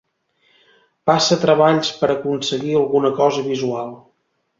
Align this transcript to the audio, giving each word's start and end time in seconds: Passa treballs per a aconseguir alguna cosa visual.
Passa 1.09 1.37
treballs 1.43 1.91
per 1.99 2.09
a 2.09 2.13
aconseguir 2.15 2.73
alguna 2.79 3.13
cosa 3.21 3.45
visual. 3.51 3.93